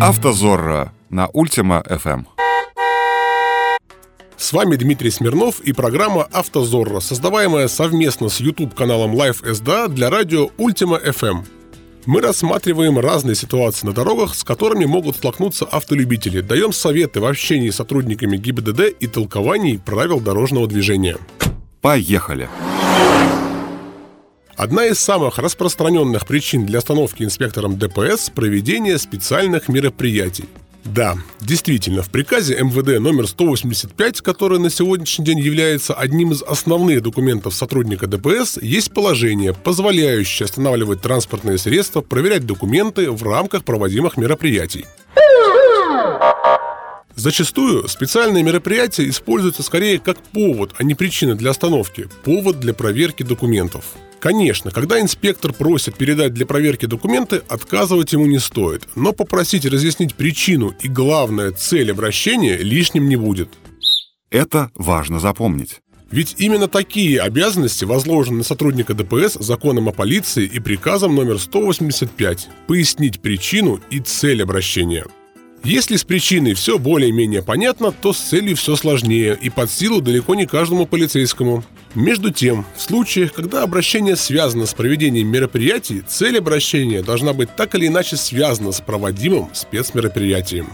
Автозорро 0.00 0.92
на 1.10 1.26
Ультима 1.32 1.82
FM. 1.84 2.24
С 4.36 4.52
вами 4.52 4.76
Дмитрий 4.76 5.10
Смирнов 5.10 5.58
и 5.58 5.72
программа 5.72 6.22
«Автозорро», 6.22 7.00
создаваемая 7.00 7.66
совместно 7.66 8.28
с 8.28 8.38
YouTube-каналом 8.38 9.16
Live 9.16 9.42
SDA 9.42 9.88
для 9.88 10.08
радио 10.08 10.50
Ультима 10.56 10.98
FM. 10.98 11.44
Мы 12.06 12.20
рассматриваем 12.20 13.00
разные 13.00 13.34
ситуации 13.34 13.88
на 13.88 13.92
дорогах, 13.92 14.36
с 14.36 14.44
которыми 14.44 14.84
могут 14.84 15.16
столкнуться 15.16 15.64
автолюбители, 15.64 16.42
даем 16.42 16.72
советы 16.72 17.20
в 17.20 17.24
общении 17.24 17.70
с 17.70 17.76
сотрудниками 17.76 18.36
ГИБДД 18.36 18.94
и 19.00 19.08
толкований 19.08 19.80
правил 19.80 20.20
дорожного 20.20 20.68
движения. 20.68 21.16
Поехали! 21.80 22.48
Одна 24.58 24.86
из 24.86 24.98
самых 24.98 25.38
распространенных 25.38 26.26
причин 26.26 26.66
для 26.66 26.80
остановки 26.80 27.22
инспектором 27.22 27.78
ДПС– 27.78 28.28
проведение 28.34 28.98
специальных 28.98 29.68
мероприятий. 29.68 30.46
Да, 30.84 31.16
действительно, 31.40 32.02
в 32.02 32.10
приказе 32.10 32.58
МВД 32.60 32.98
номер 32.98 33.28
185, 33.28 34.20
который 34.20 34.58
на 34.58 34.68
сегодняшний 34.68 35.24
день 35.24 35.38
является 35.38 35.94
одним 35.94 36.32
из 36.32 36.42
основных 36.42 37.02
документов 37.02 37.54
сотрудника 37.54 38.08
ДПС, 38.08 38.58
есть 38.60 38.90
положение, 38.92 39.54
позволяющее 39.54 40.46
останавливать 40.46 41.02
транспортные 41.02 41.56
средства, 41.56 42.00
проверять 42.00 42.44
документы 42.44 43.12
в 43.12 43.22
рамках 43.22 43.62
проводимых 43.62 44.16
мероприятий. 44.16 44.86
Зачастую 47.14 47.86
специальные 47.86 48.42
мероприятия 48.42 49.08
используются 49.08 49.62
скорее 49.62 50.00
как 50.00 50.18
повод, 50.18 50.72
а 50.78 50.82
не 50.82 50.96
причина 50.96 51.36
для 51.36 51.52
остановки, 51.52 52.08
повод 52.24 52.58
для 52.58 52.74
проверки 52.74 53.22
документов. 53.22 53.84
Конечно, 54.28 54.70
когда 54.70 55.00
инспектор 55.00 55.54
просит 55.54 55.96
передать 55.96 56.34
для 56.34 56.44
проверки 56.44 56.84
документы, 56.84 57.40
отказывать 57.48 58.12
ему 58.12 58.26
не 58.26 58.38
стоит, 58.38 58.86
но 58.94 59.14
попросить 59.14 59.64
разъяснить 59.64 60.14
причину 60.14 60.74
и, 60.82 60.86
главное, 60.86 61.50
цель 61.50 61.90
обращения 61.90 62.58
лишним 62.58 63.08
не 63.08 63.16
будет. 63.16 63.48
Это 64.28 64.70
важно 64.74 65.18
запомнить. 65.18 65.80
Ведь 66.10 66.34
именно 66.36 66.68
такие 66.68 67.22
обязанности 67.22 67.86
возложены 67.86 68.38
на 68.38 68.44
сотрудника 68.44 68.92
ДПС 68.92 69.32
законом 69.40 69.88
о 69.88 69.92
полиции 69.92 70.44
и 70.44 70.60
приказом 70.60 71.14
номер 71.14 71.38
185– 71.38 72.48
пояснить 72.66 73.22
причину 73.22 73.80
и 73.88 73.98
цель 73.98 74.42
обращения– 74.42 75.06
если 75.64 75.96
с 75.96 76.04
причиной 76.04 76.54
все 76.54 76.78
более-менее 76.78 77.42
понятно, 77.42 77.92
то 77.92 78.12
с 78.12 78.18
целью 78.18 78.56
все 78.56 78.76
сложнее 78.76 79.38
и 79.40 79.50
под 79.50 79.70
силу 79.70 80.00
далеко 80.00 80.34
не 80.34 80.46
каждому 80.46 80.86
полицейскому. 80.86 81.64
Между 81.94 82.30
тем, 82.30 82.64
в 82.76 82.82
случаях, 82.82 83.32
когда 83.32 83.62
обращение 83.62 84.16
связано 84.16 84.66
с 84.66 84.74
проведением 84.74 85.28
мероприятий, 85.28 86.02
цель 86.06 86.38
обращения 86.38 87.02
должна 87.02 87.32
быть 87.32 87.54
так 87.56 87.74
или 87.74 87.86
иначе 87.86 88.16
связана 88.16 88.72
с 88.72 88.80
проводимым 88.80 89.48
спецмероприятием. 89.52 90.68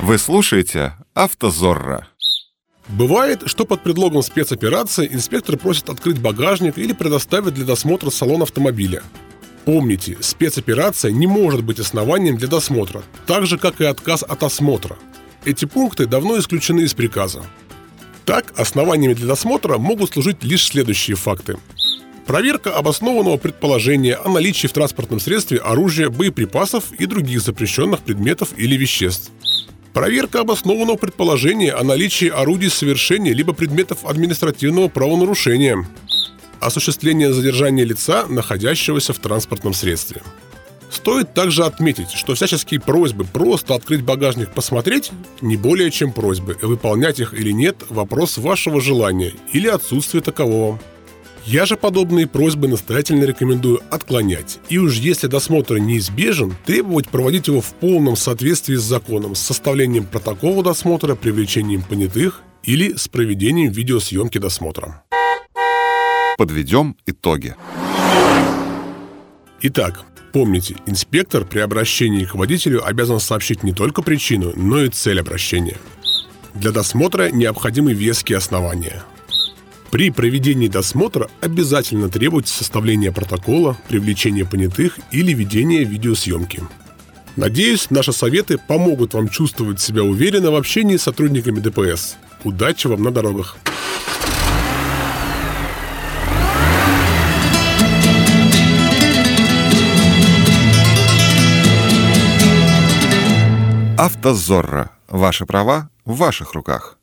Вы 0.00 0.18
слушаете 0.18 0.94
«Автозорро». 1.14 2.06
Бывает, 2.88 3.42
что 3.46 3.64
под 3.66 3.82
предлогом 3.82 4.22
спецоперации 4.22 5.08
инспектор 5.10 5.58
просит 5.58 5.90
открыть 5.90 6.18
багажник 6.18 6.78
или 6.78 6.92
предоставить 6.92 7.54
для 7.54 7.66
досмотра 7.66 8.10
салон 8.10 8.42
автомобиля. 8.42 9.02
Помните, 9.68 10.16
спецоперация 10.22 11.10
не 11.10 11.26
может 11.26 11.62
быть 11.62 11.78
основанием 11.78 12.38
для 12.38 12.48
досмотра, 12.48 13.02
так 13.26 13.44
же, 13.44 13.58
как 13.58 13.82
и 13.82 13.84
отказ 13.84 14.22
от 14.22 14.42
осмотра. 14.42 14.96
Эти 15.44 15.66
пункты 15.66 16.06
давно 16.06 16.38
исключены 16.38 16.80
из 16.80 16.94
приказа. 16.94 17.42
Так, 18.24 18.58
основаниями 18.58 19.12
для 19.12 19.26
досмотра 19.26 19.76
могут 19.76 20.14
служить 20.14 20.42
лишь 20.42 20.64
следующие 20.64 21.18
факты. 21.18 21.58
Проверка 22.24 22.74
обоснованного 22.74 23.36
предположения 23.36 24.14
о 24.14 24.30
наличии 24.30 24.68
в 24.68 24.72
транспортном 24.72 25.20
средстве 25.20 25.58
оружия, 25.58 26.08
боеприпасов 26.08 26.90
и 26.98 27.04
других 27.04 27.42
запрещенных 27.42 28.00
предметов 28.00 28.54
или 28.56 28.74
веществ. 28.74 29.30
Проверка 29.92 30.40
обоснованного 30.40 30.96
предположения 30.96 31.74
о 31.74 31.84
наличии 31.84 32.28
орудий 32.28 32.70
совершения 32.70 33.34
либо 33.34 33.52
предметов 33.52 34.06
административного 34.06 34.88
правонарушения– 34.88 35.86
осуществление 36.60 37.32
задержания 37.32 37.84
лица, 37.84 38.26
находящегося 38.26 39.12
в 39.12 39.18
транспортном 39.18 39.74
средстве. 39.74 40.22
Стоит 40.90 41.34
также 41.34 41.64
отметить, 41.64 42.10
что 42.12 42.34
всяческие 42.34 42.80
просьбы 42.80 43.24
просто 43.24 43.74
открыть 43.74 44.02
багажник 44.02 44.50
посмотреть 44.50 45.10
не 45.42 45.56
более 45.56 45.90
чем 45.90 46.12
просьбы, 46.12 46.56
и 46.60 46.64
выполнять 46.64 47.20
их 47.20 47.34
или 47.34 47.50
нет– 47.50 47.76
вопрос 47.90 48.38
вашего 48.38 48.80
желания 48.80 49.32
или 49.52 49.68
отсутствия 49.68 50.20
такового. 50.20 50.80
Я 51.44 51.64
же 51.64 51.76
подобные 51.76 52.26
просьбы 52.26 52.68
настоятельно 52.68 53.24
рекомендую 53.24 53.80
отклонять. 53.90 54.58
И 54.68 54.76
уж 54.76 54.96
если 54.96 55.28
досмотр 55.28 55.78
неизбежен, 55.78 56.54
требовать 56.66 57.08
проводить 57.08 57.48
его 57.48 57.62
в 57.62 57.72
полном 57.74 58.16
соответствии 58.16 58.74
с 58.74 58.82
законом, 58.82 59.34
с 59.34 59.40
составлением 59.40 60.04
протокола 60.04 60.62
досмотра, 60.62 61.14
привлечением 61.14 61.82
понятых 61.82 62.42
или 62.64 62.94
с 62.94 63.08
проведением 63.08 63.72
видеосъемки 63.72 64.36
досмотра. 64.36 65.04
Подведем 66.38 66.94
итоги. 67.04 67.56
Итак, 69.60 70.04
помните, 70.32 70.76
инспектор 70.86 71.44
при 71.44 71.58
обращении 71.58 72.24
к 72.24 72.36
водителю 72.36 72.86
обязан 72.86 73.18
сообщить 73.18 73.64
не 73.64 73.72
только 73.72 74.02
причину, 74.02 74.52
но 74.54 74.84
и 74.84 74.88
цель 74.88 75.18
обращения. 75.18 75.76
Для 76.54 76.70
досмотра 76.70 77.32
необходимы 77.32 77.92
веские 77.92 78.38
основания. 78.38 79.02
При 79.90 80.12
проведении 80.12 80.68
досмотра 80.68 81.28
обязательно 81.40 82.08
требуется 82.08 82.54
составление 82.54 83.10
протокола, 83.10 83.76
привлечение 83.88 84.46
понятых 84.46 85.00
или 85.10 85.32
ведение 85.32 85.82
видеосъемки. 85.82 86.62
Надеюсь, 87.34 87.90
наши 87.90 88.12
советы 88.12 88.58
помогут 88.58 89.12
вам 89.14 89.28
чувствовать 89.28 89.80
себя 89.80 90.04
уверенно 90.04 90.52
в 90.52 90.54
общении 90.54 90.98
с 90.98 91.02
сотрудниками 91.02 91.58
ДПС. 91.58 92.16
Удачи 92.44 92.86
вам 92.86 93.02
на 93.02 93.10
дорогах! 93.10 93.56
«Автозорро». 103.98 104.90
Ваши 105.08 105.44
права 105.44 105.88
в 106.04 106.16
ваших 106.16 106.52
руках. 106.52 106.98